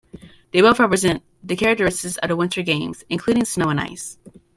They 0.51 0.61
both 0.61 0.79
represent 0.79 1.21
the 1.43 1.55
characteristics 1.55 2.17
of 2.17 2.27
the 2.29 2.35
Winter 2.35 2.63
Games, 2.63 3.03
including 3.07 3.45
"Snow 3.45 3.69
and 3.69 3.79
Ice". 3.79 4.17